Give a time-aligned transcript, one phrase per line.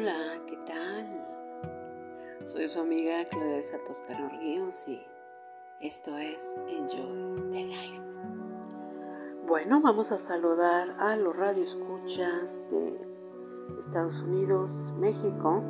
[0.00, 2.46] Hola, ¿qué tal?
[2.46, 5.04] Soy su amiga Claudia Toscano Ríos y
[5.80, 8.02] esto es Enjoy the Life.
[9.48, 12.96] Bueno, vamos a saludar a los radioescuchas de
[13.80, 15.64] Estados Unidos, México,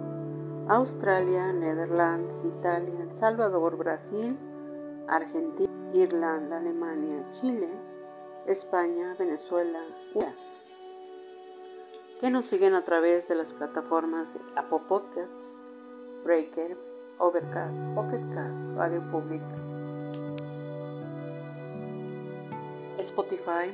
[0.69, 4.39] Australia, Netherlands, Italia, El Salvador, Brasil,
[5.09, 7.71] Argentina, Irlanda, Alemania, Chile,
[8.47, 9.81] España, Venezuela,
[12.21, 15.63] que nos siguen a través de las plataformas de Apple Podcasts,
[16.25, 16.77] Breaker,
[17.19, 19.43] Overcast, Pocket Cats, Radio Public,
[22.99, 23.71] Spotify,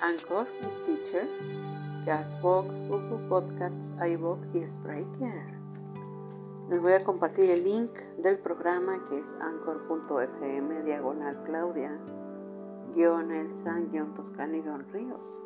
[0.00, 1.28] Anchor, Stitcher,
[2.04, 5.54] Gasbox, Google Podcasts, iBox y Spreaker.
[6.70, 11.96] Les voy a compartir el link del programa que es anchor.fm diagonal Claudia
[12.94, 15.42] guion Elsa guion Toscano guion Ríos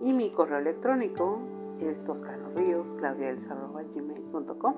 [0.00, 1.40] y mi correo electrónico
[1.80, 4.74] es toscanoríos.claudiaelsa.gmail.com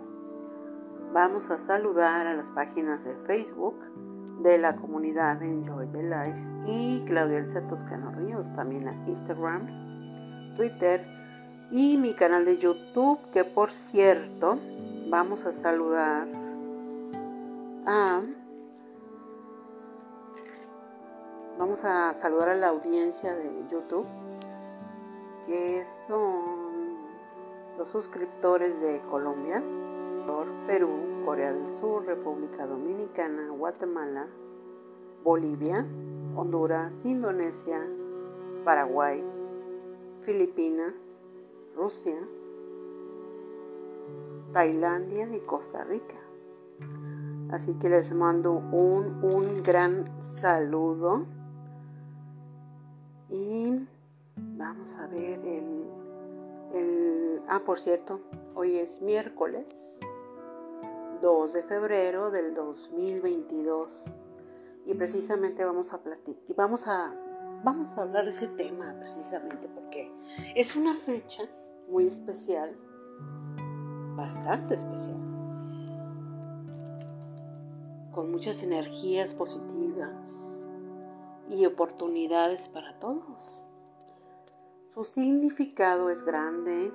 [1.13, 3.77] Vamos a saludar a las páginas de Facebook
[4.43, 11.07] de la comunidad Enjoy the Life y Claudia Elsa Toscano Ríos, también a Instagram, Twitter
[11.71, 14.59] y mi canal de YouTube, que por cierto,
[15.09, 16.27] vamos a saludar
[17.87, 18.23] a...
[21.59, 24.07] Vamos a saludar a la audiencia de YouTube,
[25.47, 26.54] que son
[27.79, 29.63] los suscriptores de Colombia,
[30.67, 30.89] Perú,
[31.25, 34.27] Corea del Sur, República Dominicana, Guatemala,
[35.23, 35.87] Bolivia,
[36.37, 37.81] Honduras, Indonesia,
[38.65, 39.23] Paraguay,
[40.23, 41.25] Filipinas,
[41.77, 42.17] Rusia,
[44.53, 46.17] Tailandia y Costa Rica.
[47.51, 51.27] Así que les mando un, un gran saludo
[53.29, 53.87] y
[54.37, 56.04] vamos a ver el
[57.49, 58.21] ah, por cierto,
[58.55, 59.67] hoy es miércoles
[61.23, 63.89] 2 de febrero del 2022
[64.87, 67.15] y precisamente vamos a platicar, vamos a,
[67.65, 70.13] vamos a hablar de ese tema precisamente porque
[70.55, 71.43] es una fecha
[71.89, 72.77] muy especial,
[74.17, 75.21] bastante especial,
[78.13, 80.65] con muchas energías positivas
[81.49, 83.64] y oportunidades para todos.
[84.95, 86.93] Su significado es grande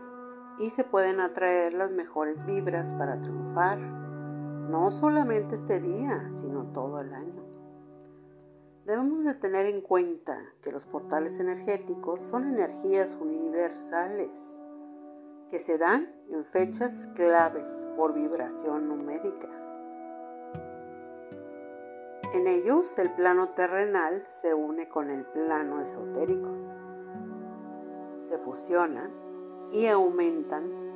[0.60, 7.02] y se pueden atraer las mejores vibras para triunfar, no solamente este día, sino todo
[7.02, 7.44] el año.
[8.86, 14.62] Debemos de tener en cuenta que los portales energéticos son energías universales
[15.50, 19.50] que se dan en fechas claves por vibración numérica.
[22.34, 26.80] En ellos el plano terrenal se une con el plano esotérico
[28.24, 29.12] se fusionan
[29.72, 30.90] y aumentan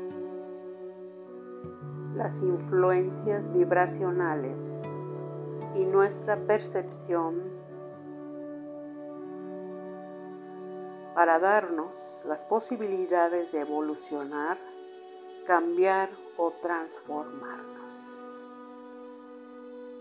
[2.15, 4.81] las influencias vibracionales
[5.75, 7.41] y nuestra percepción
[11.15, 14.57] para darnos las posibilidades de evolucionar,
[15.45, 18.19] cambiar o transformarnos.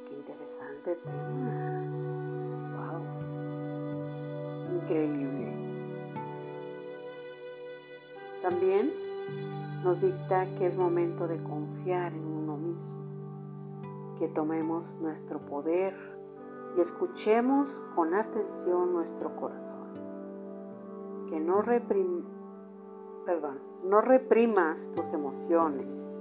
[0.09, 1.83] Qué interesante tema.
[2.77, 3.03] Wow.
[4.77, 5.52] Increíble.
[8.43, 8.93] También
[9.85, 15.95] nos dicta que es momento de confiar en uno mismo, que tomemos nuestro poder
[16.77, 19.87] y escuchemos con atención nuestro corazón,
[21.31, 21.63] que no,
[23.25, 26.19] perdón, no reprimas tus emociones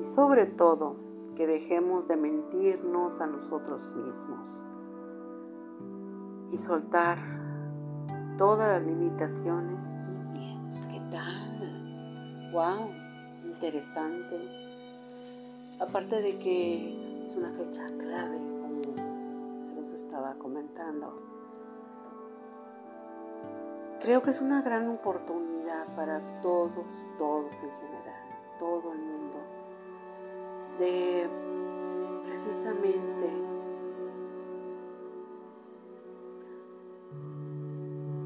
[0.00, 0.96] y sobre todo
[1.36, 4.64] que dejemos de mentirnos a nosotros mismos
[6.50, 7.18] y soltar
[8.38, 9.94] todas las limitaciones
[10.68, 10.86] miedos.
[10.90, 11.58] ¿Qué tal?
[12.52, 12.90] wow,
[13.44, 14.36] interesante.
[15.80, 21.22] Aparte de que es una fecha clave, como se los estaba comentando.
[24.00, 28.22] Creo que es una gran oportunidad para todos, todos en general,
[28.58, 29.38] todo el mundo,
[30.78, 31.28] de
[32.24, 33.30] precisamente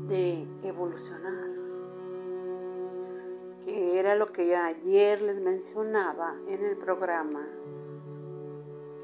[0.09, 1.62] de evolucionar
[4.03, 7.47] era lo que ayer les mencionaba en el programa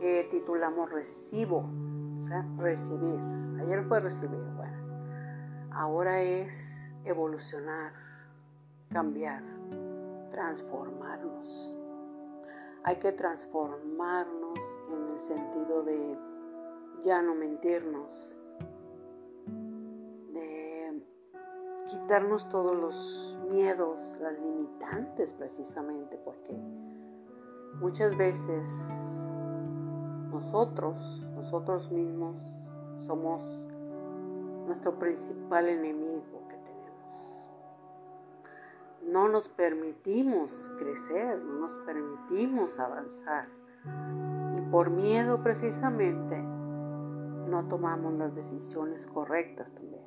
[0.00, 1.70] que titulamos Recibo,
[2.18, 3.20] o sea, recibir.
[3.60, 4.76] Ayer fue recibir, bueno.
[5.70, 7.92] Ahora es evolucionar,
[8.92, 9.44] cambiar,
[10.32, 11.78] transformarnos.
[12.82, 14.58] Hay que transformarnos
[14.90, 16.18] en el sentido de
[17.04, 18.36] ya no mentirnos,
[21.88, 26.56] quitarnos todos los miedos, las limitantes precisamente, porque
[27.80, 28.68] muchas veces
[30.30, 32.40] nosotros, nosotros mismos,
[33.06, 33.66] somos
[34.66, 37.48] nuestro principal enemigo que tenemos.
[39.06, 43.48] No nos permitimos crecer, no nos permitimos avanzar.
[44.56, 46.36] Y por miedo precisamente
[47.48, 49.97] no tomamos las decisiones correctas también.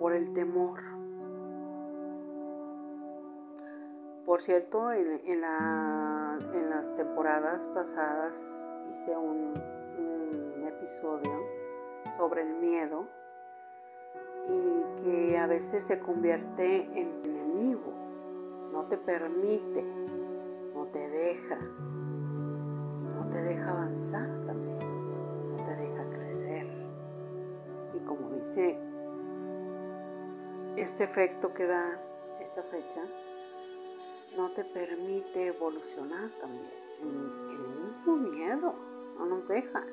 [0.00, 0.80] Por el temor.
[4.24, 9.52] Por cierto, en, las temporadas pasadas hice un,
[10.66, 11.44] episodio
[12.16, 13.06] sobre el miedo
[14.48, 17.92] y que a veces se convierte en enemigo,
[18.72, 19.84] no te permite,
[20.74, 26.66] no te deja, no te deja avanzar también, no te deja crecer.
[27.94, 28.89] Y como dice
[30.80, 32.00] este efecto que da
[32.40, 33.02] esta fecha,
[34.36, 36.70] no te permite evolucionar también.
[37.02, 38.74] El, mismo miedo
[39.18, 39.84] no nos deja.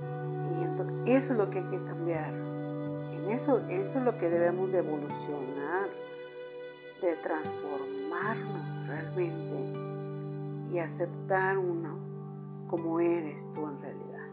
[0.00, 2.32] Y entonces, eso es lo que hay que cambiar.
[2.32, 5.88] En eso, eso es lo que debemos de evolucionar,
[7.02, 11.98] de transformarnos realmente y aceptar uno
[12.68, 14.28] como eres tú en realidad,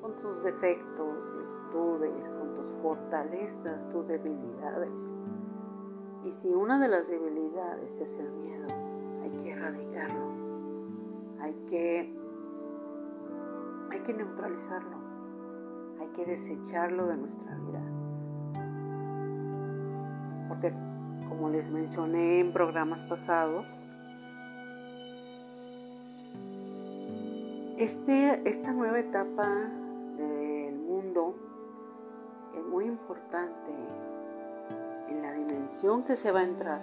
[0.00, 5.14] con tus defectos, virtudes, tus fortalezas, tus debilidades
[6.24, 8.68] y si una de las debilidades es el miedo,
[9.22, 10.32] hay que erradicarlo.
[11.38, 12.18] Hay que,
[13.90, 14.96] hay que neutralizarlo.
[16.00, 17.82] Hay que desecharlo de nuestra vida.
[20.48, 20.72] Porque
[21.28, 23.84] como les mencioné en programas pasados,
[27.76, 29.68] este, esta nueva etapa
[33.42, 36.80] en la dimensión que se va a entrar.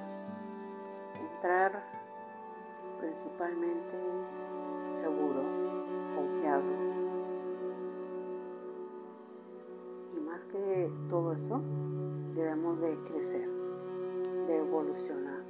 [1.35, 1.83] Entrar
[2.99, 3.97] principalmente
[4.89, 5.41] seguro,
[6.15, 6.63] confiado.
[10.15, 11.61] Y más que todo eso,
[12.33, 13.49] debemos de crecer,
[14.47, 15.41] de evolucionar.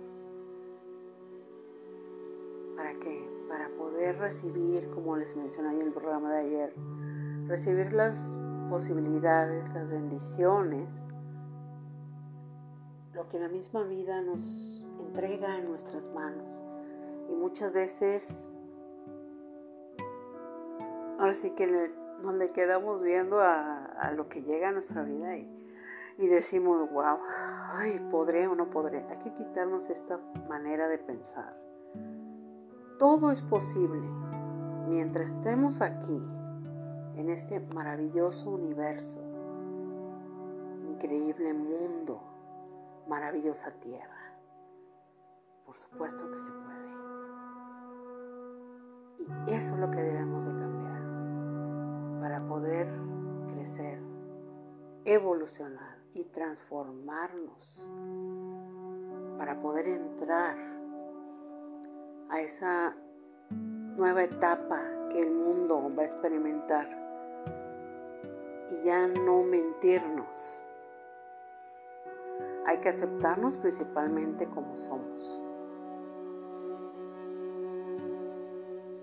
[2.76, 3.30] ¿Para qué?
[3.50, 6.74] Para poder recibir, como les mencioné en el programa de ayer,
[7.48, 8.40] recibir las
[8.72, 11.04] posibilidades, las bendiciones
[13.14, 16.64] lo que la misma vida nos entrega en nuestras manos.
[17.30, 18.50] Y muchas veces,
[21.20, 25.48] ahora sí que le quedamos viendo a, lo que llega a nuestra vida y,
[26.20, 27.18] y decimos, wow,
[27.74, 29.06] ay, podré o no podré.
[29.10, 30.18] Hay que quitarnos esta
[30.48, 31.54] manera de pensar.
[32.98, 34.02] Todo es posible
[34.88, 36.22] mientras estemos aquí,
[37.16, 39.22] en este maravilloso universo,
[40.90, 42.22] increíble mundo
[43.08, 44.34] maravillosa tierra.
[45.66, 46.92] Por supuesto que se puede.
[49.48, 51.02] Y eso es lo que debemos de cambiar
[52.22, 52.88] para poder
[53.54, 54.00] crecer,
[55.06, 57.92] evolucionar y transformarnos,
[59.38, 60.58] para poder entrar
[62.30, 62.96] a esa
[63.50, 67.01] nueva etapa que el mundo va a experimentar
[68.72, 70.64] y ya no mentirnos
[72.66, 75.42] hay que aceptarnos principalmente como somos.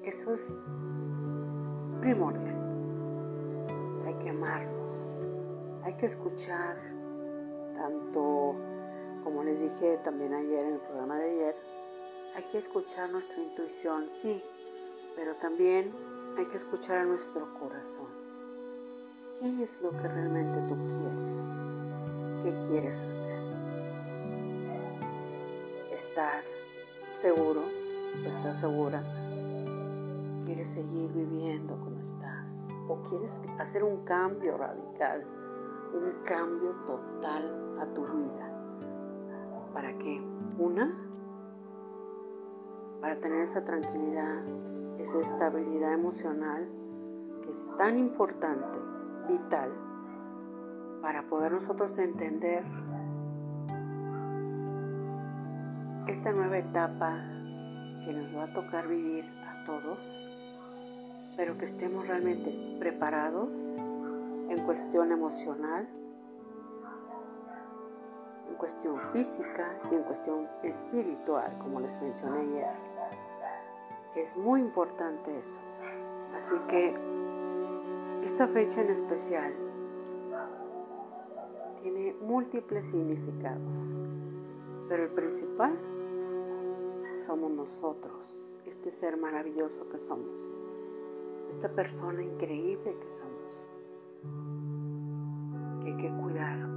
[0.04, 0.54] Eso es
[2.00, 2.56] primordial.
[4.06, 5.16] Hay que amarnos.
[5.82, 6.76] Hay que escuchar
[7.76, 8.54] tanto,
[9.24, 11.56] como les dije también ayer en el programa de ayer,
[12.36, 14.42] hay que escuchar nuestra intuición, sí,
[15.16, 15.92] pero también
[16.36, 18.27] hay que escuchar a nuestro corazón.
[19.40, 21.50] ¿Qué es lo que realmente tú quieres?
[22.42, 23.38] ¿Qué quieres hacer?
[25.92, 26.66] ¿Estás
[27.12, 27.62] seguro
[28.26, 29.02] estás segura?
[30.44, 32.68] ¿Quieres seguir viviendo como estás?
[32.88, 35.24] ¿O quieres hacer un cambio radical,
[35.94, 38.50] un cambio total a tu vida?
[39.72, 40.20] ¿Para qué?
[40.58, 40.92] Una,
[43.00, 44.42] para tener esa tranquilidad,
[44.98, 46.68] esa estabilidad emocional
[47.42, 48.78] que es tan importante,
[49.28, 49.70] vital,
[51.02, 52.64] para poder nosotros entender
[56.06, 57.22] esta nueva etapa
[58.04, 60.28] que nos va a tocar vivir a todos,
[61.36, 63.76] pero que estemos realmente preparados
[64.48, 65.86] en cuestión emocional,
[68.48, 72.70] en cuestión física y en cuestión espiritual, como les mencioné ayer.
[74.16, 75.60] Es muy importante eso.
[76.34, 77.17] Así que
[78.22, 79.52] esta fecha en especial
[81.82, 84.00] tiene múltiples significados,
[84.88, 85.78] pero el principal
[87.20, 90.52] somos nosotros, este ser maravilloso que somos,
[91.50, 93.70] esta persona increíble que somos,
[95.82, 96.68] que hay que cuidar.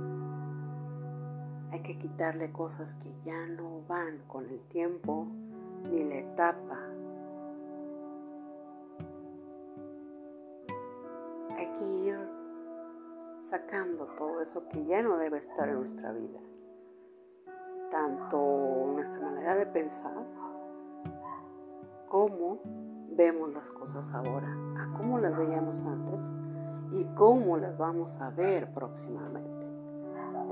[1.72, 5.26] Hay que quitarle cosas que ya no van con el tiempo
[5.90, 6.91] ni la etapa.
[11.78, 12.20] Que ir
[13.42, 16.40] sacando todo eso que ya no debe estar en nuestra vida.
[17.90, 18.38] Tanto
[18.96, 20.26] nuestra manera de pensar
[22.08, 22.60] como
[23.12, 24.48] vemos las cosas ahora,
[24.78, 26.24] a cómo las veíamos antes
[26.92, 29.68] y cómo las vamos a ver próximamente.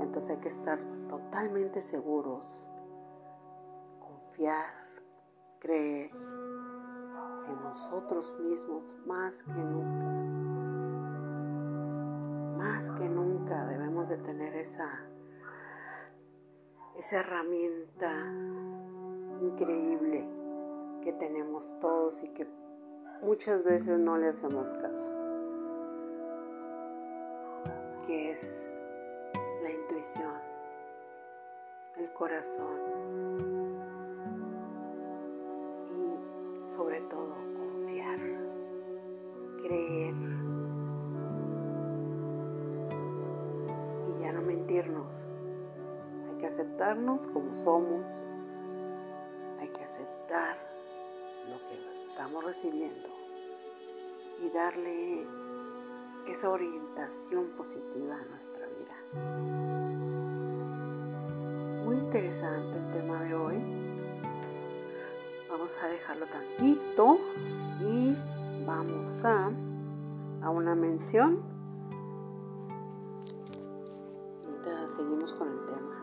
[0.00, 2.68] Entonces hay que estar totalmente seguros,
[4.00, 4.66] confiar,
[5.58, 6.10] creer
[7.48, 10.19] en nosotros mismos más que nunca.
[12.80, 14.88] Que nunca debemos de tener esa,
[16.96, 18.10] esa herramienta
[19.42, 20.26] increíble
[21.02, 22.48] que tenemos todos y que
[23.20, 25.12] muchas veces no le hacemos caso,
[28.06, 28.74] que es
[29.62, 30.32] la intuición,
[31.98, 32.80] el corazón
[35.90, 38.20] y sobre todo confiar,
[39.62, 40.39] creer
[46.40, 48.28] que aceptarnos como somos,
[49.60, 50.56] hay que aceptar
[51.48, 51.74] lo que
[52.08, 53.08] estamos recibiendo
[54.42, 55.26] y darle
[56.26, 58.96] esa orientación positiva a nuestra vida.
[61.84, 63.56] Muy interesante el tema de hoy.
[65.50, 67.18] Vamos a dejarlo tantito
[67.80, 68.16] y
[68.64, 69.50] vamos a,
[70.42, 71.42] a una mención.
[74.46, 75.99] Ahorita seguimos con el tema.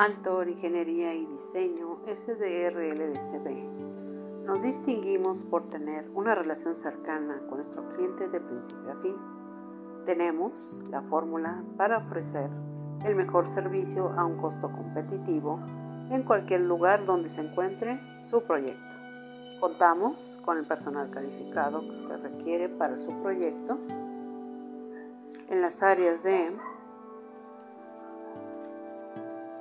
[0.00, 4.46] Altor, Ingeniería y Diseño, SDRLDCB.
[4.46, 9.14] Nos distinguimos por tener una relación cercana con nuestro cliente de principio a fin.
[10.06, 12.48] Tenemos la fórmula para ofrecer
[13.04, 15.60] el mejor servicio a un costo competitivo
[16.08, 18.80] en cualquier lugar donde se encuentre su proyecto.
[19.60, 23.78] Contamos con el personal calificado que usted requiere para su proyecto
[25.50, 26.46] en las áreas de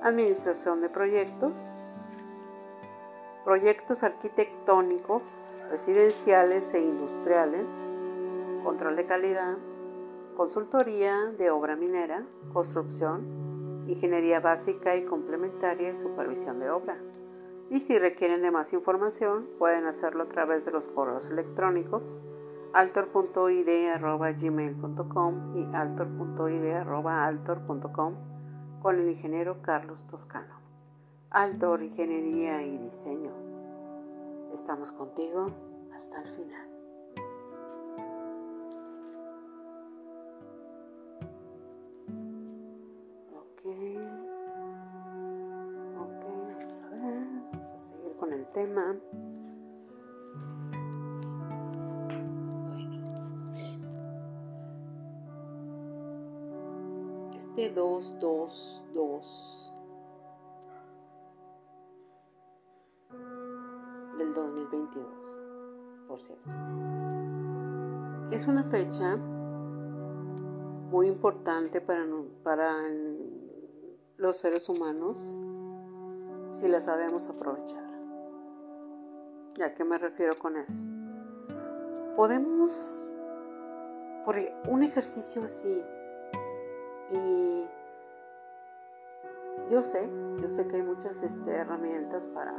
[0.01, 1.53] administración de proyectos,
[3.43, 7.99] proyectos arquitectónicos, residenciales e industriales,
[8.63, 9.57] control de calidad,
[10.37, 16.97] consultoría de obra minera, construcción, ingeniería básica y complementaria supervisión de obra.
[17.69, 22.23] Y si requieren de más información, pueden hacerlo a través de los correos electrónicos
[22.73, 28.28] altor.id.gmail.com y altor.id.altor.com
[28.81, 30.55] con el ingeniero Carlos Toscano.
[31.31, 33.31] Altor Ingeniería y Diseño.
[34.53, 35.51] Estamos contigo
[35.93, 36.69] hasta el final.
[43.35, 44.19] Ok.
[57.75, 59.73] 9222
[64.17, 65.05] del 2022,
[66.07, 66.49] por cierto.
[68.31, 69.15] Es una fecha
[70.91, 72.05] muy importante para,
[72.43, 72.75] para
[74.17, 75.39] los seres humanos
[76.51, 77.87] si la sabemos aprovechar.
[79.57, 80.83] ¿Y a qué me refiero con eso?
[82.15, 83.09] Podemos,
[84.25, 85.81] por un ejercicio así,
[87.11, 87.65] y
[89.71, 90.09] yo sé,
[90.41, 92.53] yo sé que hay muchas este, herramientas para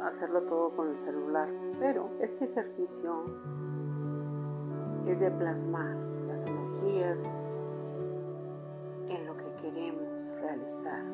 [0.00, 3.24] hacerlo todo con el celular, pero este ejercicio
[5.06, 5.96] es de plasmar
[6.26, 7.72] las energías
[9.08, 11.04] en lo que queremos realizar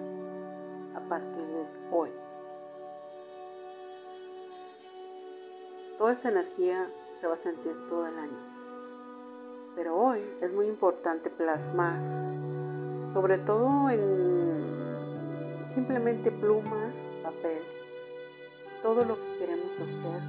[0.94, 2.10] a partir de hoy.
[5.98, 8.52] Toda esa energía se va a sentir todo el año.
[9.74, 11.98] Pero hoy es muy importante plasmar,
[13.12, 16.90] sobre todo en simplemente pluma,
[17.22, 17.60] papel,
[18.82, 20.22] todo lo que queremos hacer.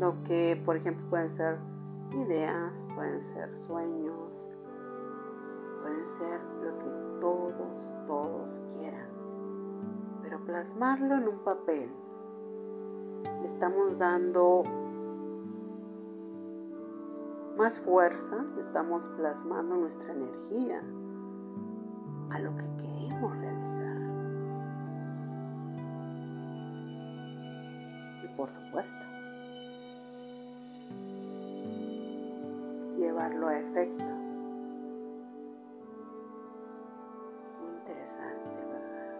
[0.00, 1.58] Lo que, por ejemplo, pueden ser
[2.12, 4.50] ideas, pueden ser sueños,
[5.80, 9.08] pueden ser lo que todos, todos quieran.
[10.22, 11.90] Pero plasmarlo en un papel,
[13.42, 14.62] le estamos dando
[17.60, 20.82] más fuerza, estamos plasmando nuestra energía.
[22.30, 23.98] a lo que queremos realizar.
[28.24, 29.04] Y por supuesto,
[32.96, 34.12] llevarlo a efecto.
[37.60, 39.16] Muy interesante, ¿verdad?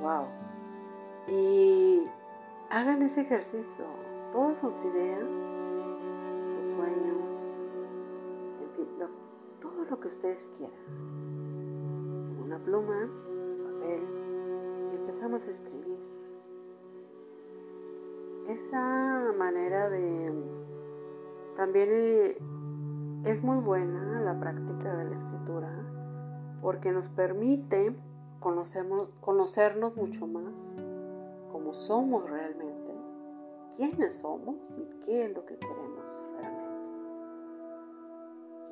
[0.00, 0.26] Wow.
[1.28, 2.08] Y
[2.70, 3.84] hagan ese ejercicio.
[4.32, 5.28] Todas sus ideas,
[6.74, 7.64] sueños,
[8.62, 8.86] en fin,
[9.60, 10.76] todo lo que ustedes quieran.
[12.44, 13.08] Una pluma,
[13.64, 14.02] papel,
[14.92, 15.98] y empezamos a escribir.
[18.48, 20.32] Esa manera de
[21.56, 22.38] también eh,
[23.24, 25.70] es muy buena la práctica de la escritura
[26.60, 27.94] porque nos permite
[28.40, 30.80] conocernos mucho más
[31.52, 32.92] como somos realmente,
[33.76, 36.63] quiénes somos y qué es lo que queremos realmente.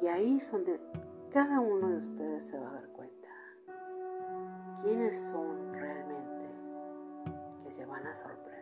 [0.03, 0.81] Y ahí es donde
[1.33, 3.29] cada uno de ustedes se va a dar cuenta
[4.83, 6.51] quiénes son realmente
[7.63, 8.53] que se van a sorprender.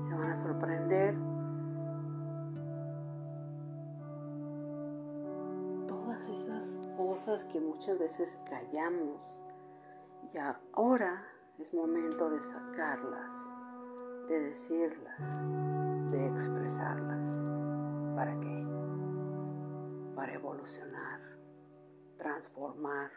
[0.00, 1.14] Se van a sorprender
[6.96, 9.42] cosas que muchas veces callamos
[10.32, 11.22] y ahora
[11.58, 13.32] es momento de sacarlas,
[14.28, 15.44] de decirlas,
[16.10, 17.40] de expresarlas.
[18.16, 18.61] ¿Para qué?
[20.22, 21.18] Para evolucionar,
[22.16, 23.10] transformar.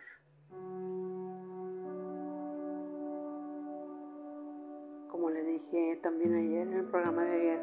[5.11, 7.61] Como le dije también ayer en el programa de ayer,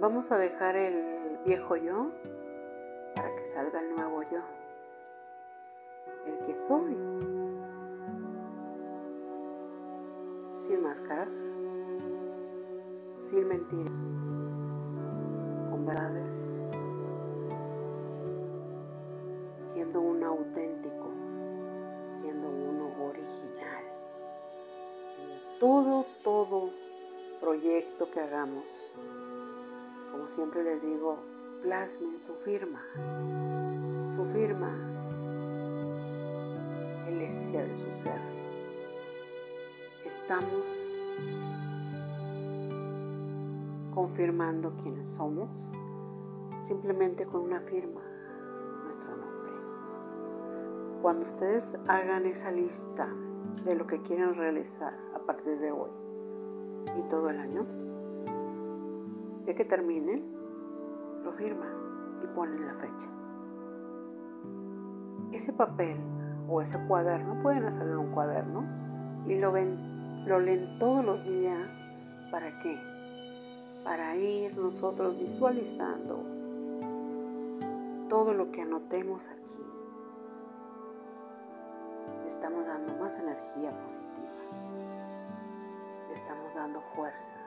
[0.00, 2.10] vamos a dejar el viejo yo
[3.14, 4.40] para que salga el nuevo yo
[6.24, 6.96] el que soy.
[10.56, 11.54] Sin máscaras,
[13.24, 13.92] sin mentiras,
[15.70, 16.61] con verdades,
[19.82, 21.10] siendo uno auténtico,
[22.20, 23.84] siendo uno original.
[25.18, 26.70] En todo, todo
[27.40, 28.94] proyecto que hagamos,
[30.12, 31.18] como siempre les digo,
[31.62, 32.80] plasmen su firma,
[34.14, 34.72] su firma
[37.08, 38.20] de su ser.
[40.06, 40.64] Estamos
[43.92, 45.50] confirmando quiénes somos
[46.62, 48.01] simplemente con una firma,
[51.02, 53.08] Cuando ustedes hagan esa lista
[53.64, 55.90] de lo que quieren realizar a partir de hoy
[56.96, 57.66] y todo el año,
[59.44, 60.22] ya que terminen,
[61.24, 61.72] lo firman
[62.22, 63.08] y ponen la fecha.
[65.32, 65.96] Ese papel
[66.48, 68.64] o ese cuaderno, pueden hacerlo en un cuaderno
[69.26, 71.84] y lo ven, lo leen todos los días.
[72.30, 72.78] ¿Para qué?
[73.82, 76.22] Para ir nosotros visualizando
[78.08, 79.71] todo lo que anotemos aquí.
[82.42, 84.32] Estamos dando más energía positiva.
[86.12, 87.40] estamos dando fuerza.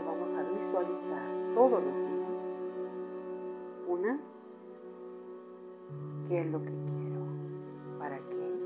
[0.00, 1.22] Y vamos a visualizar
[1.54, 2.74] todos los días
[3.86, 4.18] una
[6.26, 7.26] qué es lo que quiero,
[7.98, 8.60] para qué.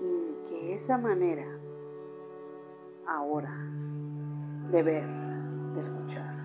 [0.00, 1.60] Y que esa manera
[3.06, 3.54] ahora
[4.70, 5.06] de ver,
[5.74, 6.37] de escuchar,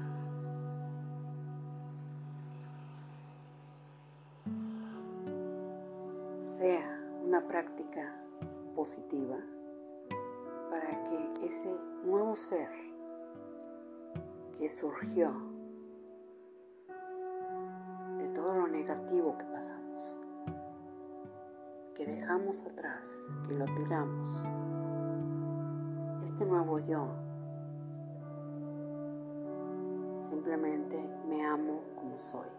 [6.58, 8.16] sea una práctica
[8.76, 9.38] positiva
[10.70, 12.70] para que ese nuevo ser
[14.58, 15.54] que surgió
[18.84, 20.20] negativo que pasamos,
[21.96, 24.52] que dejamos atrás, que lo tiramos.
[26.24, 27.08] Este nuevo yo
[30.24, 32.50] simplemente me amo como soy.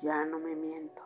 [0.00, 1.02] Ya no me miento.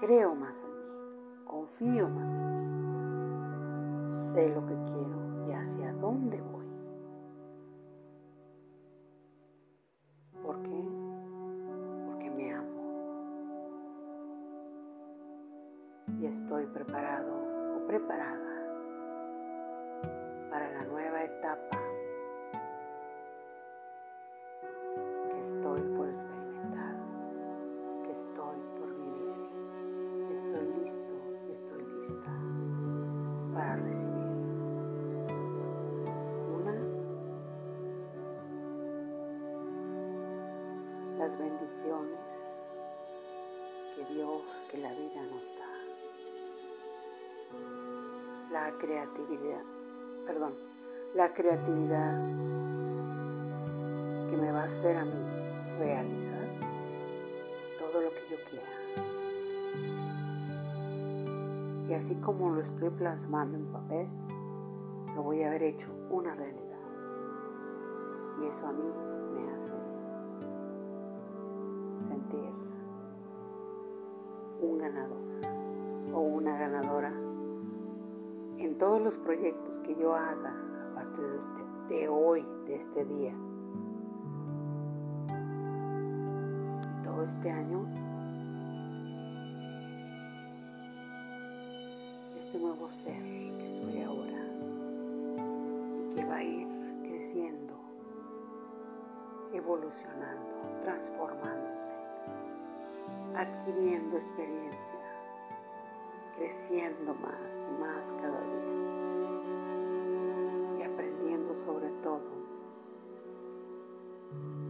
[0.00, 4.10] Creo más en mí, confío más en mí.
[4.10, 6.58] Sé lo que quiero y hacia dónde voy.
[16.28, 17.34] estoy preparado
[17.76, 18.54] o preparada
[20.50, 21.78] para la nueva etapa
[25.30, 26.96] que estoy por experimentar,
[28.04, 28.87] que estoy por.
[30.38, 31.02] Estoy listo
[31.48, 32.30] y estoy lista
[33.52, 34.14] para recibir.
[36.54, 36.74] Una.
[41.18, 42.62] Las bendiciones
[43.96, 45.66] que Dios, que la vida nos da.
[48.52, 49.64] La creatividad,
[50.24, 50.54] perdón,
[51.16, 52.16] la creatividad
[54.30, 56.67] que me va a hacer a mí realizar
[61.98, 64.08] así como lo estoy plasmando en papel,
[65.16, 66.78] lo voy a haber hecho una realidad.
[68.40, 68.84] Y eso a mí
[69.34, 69.74] me hace
[72.00, 72.52] sentir
[74.60, 75.18] un ganador
[76.14, 77.12] o una ganadora
[78.58, 80.54] en todos los proyectos que yo haga
[80.92, 83.34] a partir de, este, de hoy, de este día.
[86.94, 87.86] Y todo este año,
[92.60, 93.22] nuevo ser
[93.58, 94.44] que soy ahora
[95.96, 96.68] y que va a ir
[97.02, 97.74] creciendo,
[99.52, 101.92] evolucionando, transformándose,
[103.34, 105.08] adquiriendo experiencia
[106.38, 108.78] creciendo más y más cada día
[110.78, 112.20] y aprendiendo sobre todo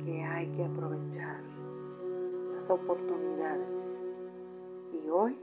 [0.03, 1.43] que hay que aprovechar
[2.55, 4.03] las oportunidades
[4.95, 5.38] y hoy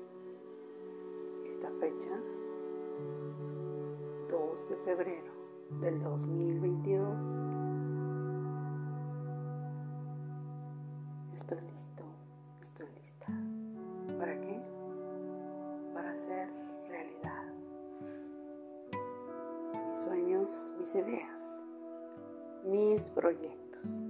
[4.55, 5.33] 2 de febrero
[5.81, 7.03] del 2022
[11.33, 12.03] estoy listo
[12.61, 13.25] estoy lista
[14.17, 14.61] ¿para qué?
[16.15, 16.49] hacer
[16.87, 17.43] realidad.
[19.89, 21.65] Mis sueños, mis ideas,
[22.63, 24.01] mis proyectos,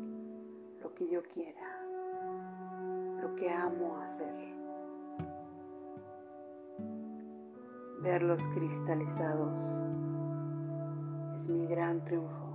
[0.84, 1.82] lo que yo quiera,
[3.20, 4.54] lo que amo hacer.
[8.04, 9.82] Verlos cristalizados
[11.48, 12.46] mi gran triunfo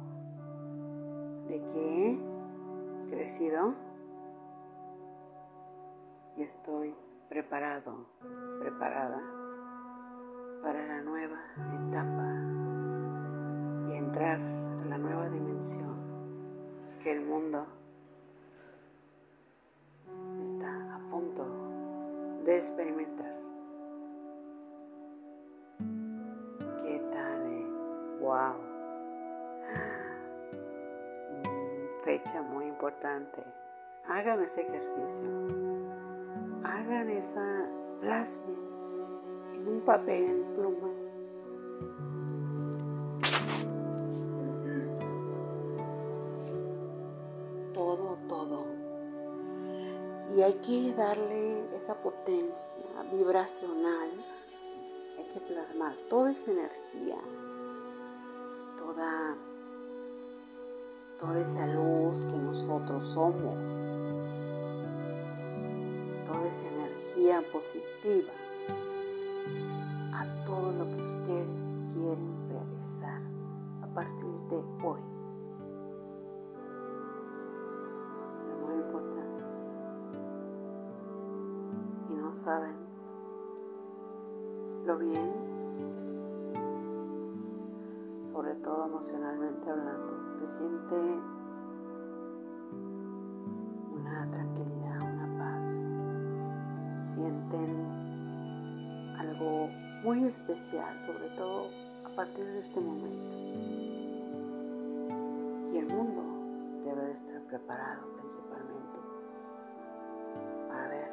[1.49, 3.75] de que he crecido
[6.37, 6.95] y estoy
[7.29, 8.07] preparado,
[8.61, 9.21] preparada
[10.63, 11.39] para la nueva
[11.87, 12.29] etapa
[13.89, 15.97] y entrar a la nueva dimensión
[17.03, 17.67] que el mundo
[20.43, 21.47] está a punto
[22.45, 23.37] de experimentar.
[26.83, 27.47] ¿Qué tal?
[27.47, 27.67] Eh?
[28.21, 28.70] ¡Wow!
[32.11, 33.41] Fecha muy importante.
[34.09, 35.31] Hagan ese ejercicio.
[36.65, 37.69] Hagan esa
[38.01, 38.57] plasma
[39.67, 40.89] un papel en pluma.
[47.73, 48.65] Todo, todo.
[50.35, 54.11] Y hay que darle esa potencia vibracional.
[55.17, 57.19] Hay que plasmar toda esa energía,
[58.79, 59.37] toda,
[61.21, 63.79] toda esa luz que nosotros somos,
[66.25, 68.33] toda esa energía positiva
[70.51, 73.21] todo lo que ustedes quieren realizar
[73.83, 75.01] a partir de hoy.
[78.49, 79.45] Es muy importante.
[82.11, 82.75] Y no saben
[84.87, 85.50] lo bien,
[88.31, 90.95] sobre todo emocionalmente hablando, se siente
[93.93, 95.89] una tranquilidad, una paz.
[97.13, 97.87] Sienten
[99.19, 99.69] algo
[100.05, 101.71] muy especial, sobre todo
[102.05, 103.37] a partir de este momento.
[105.73, 106.23] Y el mundo
[106.85, 109.01] debe de estar preparado principalmente
[110.69, 111.11] para ver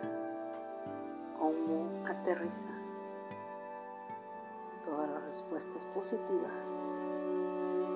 [1.39, 2.86] cómo aterrizan
[4.87, 7.03] todas las respuestas positivas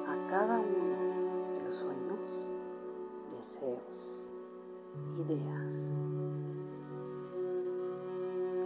[0.07, 2.53] a cada uno de los sueños,
[3.31, 4.31] deseos,
[5.17, 6.01] ideas.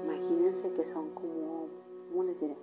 [0.04, 1.46] Imagínense que son como
[2.10, 2.58] ¿cómo les diré?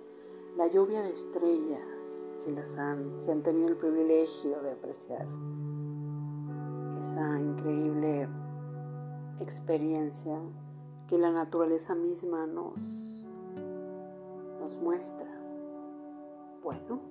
[0.57, 5.27] La lluvia de estrellas, si las han, si han tenido el privilegio de apreciar
[6.99, 8.27] esa increíble
[9.39, 10.39] experiencia
[11.07, 13.27] que la naturaleza misma nos,
[14.59, 15.32] nos muestra.
[16.63, 17.01] Bueno,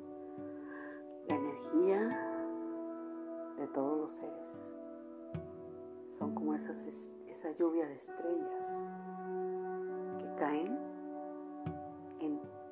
[1.29, 2.09] la energía
[3.59, 4.77] de todos los seres
[6.09, 8.91] son como esas, esa lluvia de estrellas
[10.19, 10.93] que caen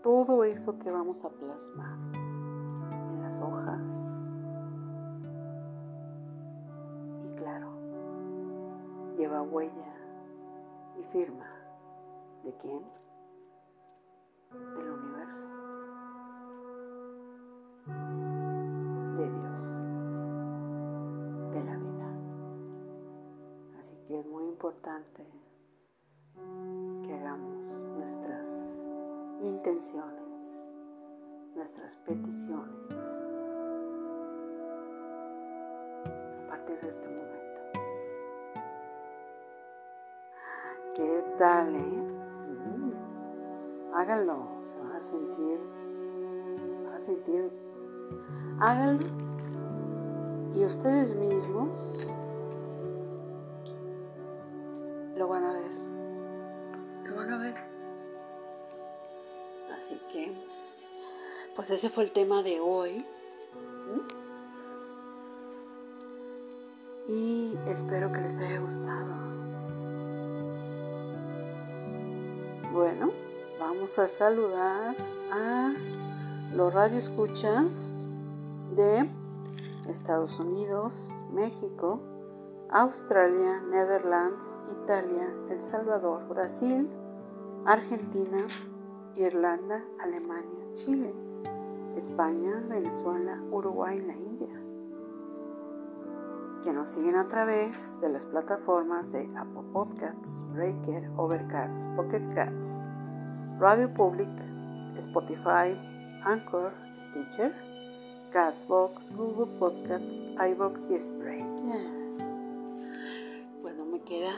[0.02, 4.34] todo eso que vamos a plasmar en las hojas.
[7.22, 7.68] Y claro,
[9.16, 9.94] lleva huella
[10.98, 11.46] y firma
[12.44, 12.82] de quién?
[14.76, 14.89] Del
[24.10, 25.24] Que es muy importante
[26.34, 27.64] que hagamos
[27.96, 28.84] nuestras
[29.40, 30.72] intenciones,
[31.54, 33.22] nuestras peticiones
[36.48, 37.60] partir de este momento.
[40.96, 42.02] ¿Qué tal, eh?
[42.66, 43.94] Mm.
[43.94, 45.60] Háganlo, se van a sentir,
[46.84, 47.52] van a sentir,
[48.58, 49.06] háganlo
[50.56, 52.12] y ustedes mismos
[61.56, 63.04] pues ese fue el tema de hoy.
[67.08, 69.30] Y espero que les haya gustado.
[72.72, 73.10] Bueno,
[73.58, 74.94] vamos a saludar
[75.32, 75.72] a
[76.54, 78.08] los radioescuchas
[78.76, 79.10] de
[79.88, 82.00] Estados Unidos, México,
[82.70, 86.88] Australia, Netherlands, Italia, El Salvador, Brasil,
[87.66, 88.46] Argentina,
[89.16, 91.12] Irlanda, Alemania, Chile,
[92.00, 94.60] España, Venezuela, Uruguay y la India
[96.62, 102.80] que nos siguen a través de las plataformas de Apple Podcasts, Breaker, Overcast, Pocket Cats,
[103.58, 104.28] Radio Public,
[104.96, 105.76] Spotify,
[106.24, 107.54] Anchor, Stitcher,
[108.32, 112.16] Castbox, Google Podcasts, iBox y Spreaker.
[113.60, 114.32] Pues me queda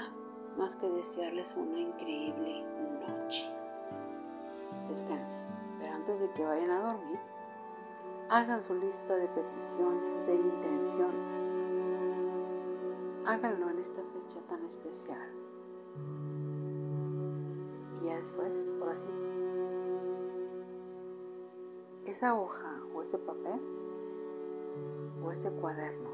[0.59, 2.65] más que desearles una increíble
[3.07, 3.47] noche.
[4.89, 5.41] Descansen,
[5.79, 7.32] pero antes de que vayan a dormir,
[8.33, 11.55] hagan su lista de peticiones, de intenciones
[13.27, 15.29] háganlo en esta fecha tan especial.
[18.01, 19.07] Y ya después, ahora sí,
[22.07, 23.61] esa hoja o ese papel
[25.23, 26.11] o ese cuaderno,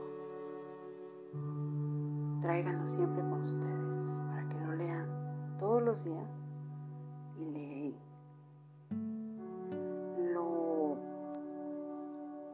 [2.41, 6.29] tráiganlo siempre con ustedes para que lo lean todos los días
[7.39, 8.08] y leen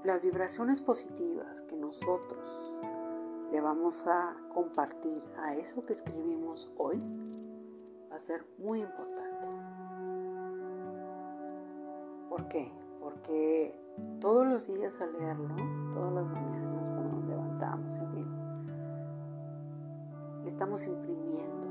[0.04, 2.78] las vibraciones positivas que nosotros
[3.50, 7.02] le vamos a compartir a eso que escribimos hoy
[8.10, 9.46] va a ser muy importante.
[12.28, 12.70] ¿Por qué?
[13.00, 13.74] Porque
[14.20, 15.48] todos los días al leerlo,
[15.94, 18.26] todas las mañanas cuando nos levantamos, en fin,
[20.42, 21.66] le estamos imprimiendo,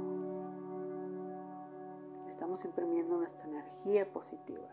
[2.24, 4.70] le estamos imprimiendo nuestra energía positiva,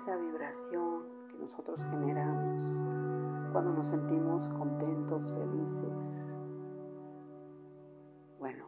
[0.00, 2.86] esa vibración que nosotros generamos
[3.52, 6.38] cuando nos sentimos contentos, felices.
[8.38, 8.64] Bueno,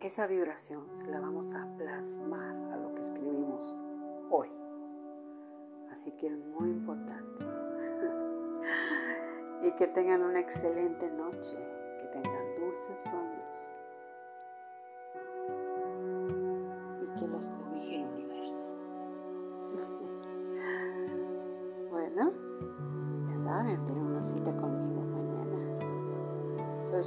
[0.00, 3.74] esa vibración se la vamos a plasmar a lo que escribimos
[4.28, 4.50] hoy.
[5.90, 7.42] Así que es muy importante.
[9.62, 11.56] y que tengan una excelente noche,
[12.02, 13.72] que tengan dulces sueños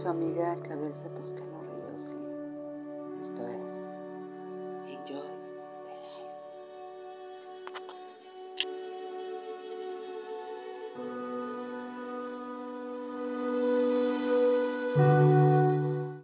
[0.03, 1.52] su amiga Claudia Toscano